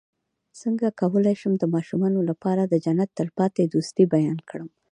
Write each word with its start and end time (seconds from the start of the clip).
څنګه 0.61 0.87
کولی 1.01 1.35
شم 1.41 1.53
د 1.57 1.63
ماشومانو 1.73 2.19
لپاره 2.29 2.61
د 2.65 2.73
جنت 2.85 3.09
د 3.13 3.15
تل 3.17 3.29
پاتې 3.37 3.61
دوستۍ 3.65 4.03
بیان 4.13 4.37
کړم 4.49 4.69